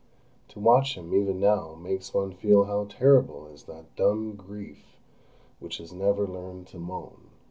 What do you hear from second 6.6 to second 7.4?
to moan.